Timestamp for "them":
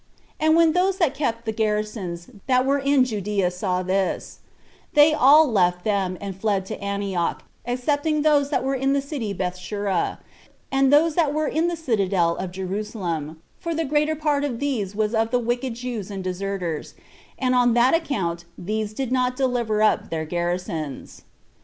5.83-6.17